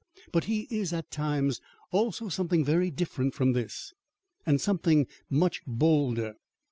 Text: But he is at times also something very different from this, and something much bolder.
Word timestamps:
But 0.31 0.45
he 0.45 0.61
is 0.71 0.93
at 0.93 1.11
times 1.11 1.61
also 1.91 2.27
something 2.27 2.65
very 2.65 2.89
different 2.89 3.35
from 3.35 3.51
this, 3.53 3.93
and 4.47 4.59
something 4.59 5.05
much 5.29 5.61
bolder. 5.67 6.33